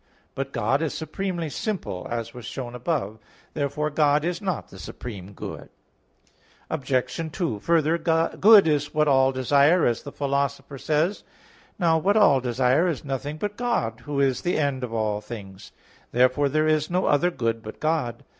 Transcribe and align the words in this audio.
But 0.33 0.51
God 0.51 0.81
is 0.81 0.95
supremely 0.95 1.47
simple; 1.47 2.07
as 2.09 2.33
was 2.33 2.45
shown 2.45 2.73
above 2.73 3.19
(Q. 3.19 3.19
3, 3.19 3.19
A. 3.19 3.19
7). 3.19 3.29
Therefore 3.53 3.89
God 3.91 4.25
is 4.25 4.41
not 4.41 4.69
the 4.69 4.79
supreme 4.79 5.33
good. 5.33 5.69
Obj. 6.71 7.31
2: 7.31 7.59
Further, 7.59 7.99
"Good 7.99 8.67
is 8.67 8.95
what 8.95 9.07
all 9.07 9.31
desire," 9.31 9.85
as 9.85 10.01
the 10.01 10.11
Philosopher 10.11 10.79
says 10.79 11.17
(Ethic. 11.17 11.75
i, 11.81 11.85
1). 11.85 11.89
Now 11.91 11.97
what 11.99 12.17
all 12.17 12.41
desire 12.41 12.87
is 12.87 13.05
nothing 13.05 13.37
but 13.37 13.55
God, 13.57 13.99
Who 14.05 14.19
is 14.19 14.41
the 14.41 14.57
end 14.57 14.83
of 14.83 14.91
all 14.91 15.21
things: 15.21 15.71
therefore 16.11 16.49
there 16.49 16.65
is 16.67 16.89
no 16.89 17.05
other 17.05 17.29
good 17.29 17.61
but 17.61 17.79
God. 17.79 18.23